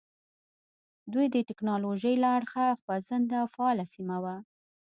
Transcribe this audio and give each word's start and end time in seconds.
دوی 1.13 1.25
د 1.35 1.37
ټکنالوژۍ 1.47 2.15
له 2.23 2.29
اړخه 2.37 2.65
خوځنده 2.81 3.35
او 3.43 3.47
فعاله 3.53 3.85
سیمه 3.93 4.17
وه. 4.23 4.35